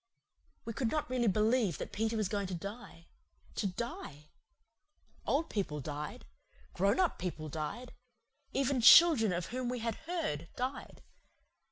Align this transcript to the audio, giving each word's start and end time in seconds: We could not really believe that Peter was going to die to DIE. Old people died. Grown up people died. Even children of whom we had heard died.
We 0.65 0.73
could 0.73 0.89
not 0.89 1.07
really 1.11 1.27
believe 1.27 1.77
that 1.77 1.91
Peter 1.91 2.17
was 2.17 2.27
going 2.27 2.47
to 2.47 2.55
die 2.55 3.05
to 3.53 3.67
DIE. 3.67 4.29
Old 5.27 5.47
people 5.47 5.79
died. 5.79 6.25
Grown 6.73 6.99
up 6.99 7.19
people 7.19 7.49
died. 7.49 7.93
Even 8.51 8.81
children 8.81 9.31
of 9.31 9.45
whom 9.53 9.69
we 9.69 9.77
had 9.77 9.93
heard 10.07 10.49
died. 10.55 11.03